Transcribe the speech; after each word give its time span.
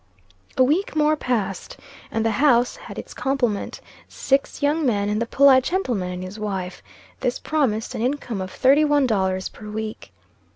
A 0.57 0.63
week 0.63 0.95
more 0.95 1.15
passed 1.15 1.75
away, 1.77 1.85
and 2.09 2.25
the 2.25 2.31
house 2.31 2.75
had 2.75 2.97
its 2.97 3.13
complement, 3.13 3.81
six 4.07 4.63
young 4.63 4.83
men, 4.83 5.09
and 5.09 5.21
the 5.21 5.27
polite 5.27 5.63
gentleman 5.63 6.11
and 6.11 6.23
his 6.23 6.39
wife. 6.39 6.81
This 7.19 7.37
promised 7.37 7.93
an 7.93 8.01
income 8.01 8.41
of 8.41 8.49
thirty 8.49 8.83
one 8.83 9.05
dollars 9.05 9.47
per 9.47 9.69
week. 9.69 10.11